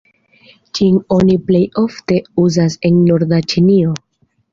[0.77, 3.93] Ĝin oni plej ofte uzas en norda Ĉinio.